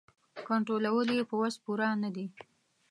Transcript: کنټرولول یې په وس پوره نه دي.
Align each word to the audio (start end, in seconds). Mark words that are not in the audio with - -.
کنټرولول 0.47 1.07
یې 1.17 1.21
په 1.29 1.35
وس 1.41 1.55
پوره 1.63 1.89
نه 2.03 2.09
دي. 2.15 2.27